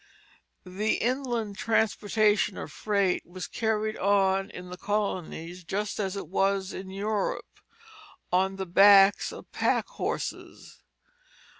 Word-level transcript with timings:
The 0.65 0.95
inland 0.95 1.59
transportation 1.59 2.57
of 2.57 2.71
freight 2.71 3.23
was 3.23 3.45
carried 3.45 3.95
on 3.97 4.49
in 4.49 4.71
the 4.71 4.75
colonies 4.77 5.63
just 5.63 5.99
as 5.99 6.15
it 6.15 6.27
was 6.27 6.73
in 6.73 6.89
Europe, 6.89 7.59
on 8.31 8.55
the 8.55 8.65
backs 8.65 9.31
of 9.31 9.51
pack 9.51 9.85
horses. 9.85 10.81